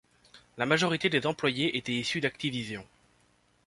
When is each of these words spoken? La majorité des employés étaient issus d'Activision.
La 0.57 0.65
majorité 0.65 1.11
des 1.11 1.27
employés 1.27 1.77
étaient 1.77 1.91
issus 1.93 2.21
d'Activision. 2.21 2.83